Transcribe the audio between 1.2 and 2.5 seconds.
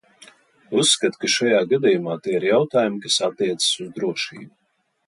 ka šajā gadījumā tie ir